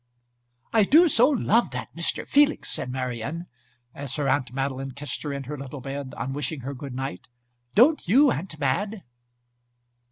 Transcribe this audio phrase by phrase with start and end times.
[0.73, 2.27] "I do so love that Mr.
[2.27, 3.45] Felix!" said Marian,
[3.93, 7.27] as her aunt Madeline kissed her in her little bed on wishing her good night.
[7.75, 9.03] "Don't you, aunt Mad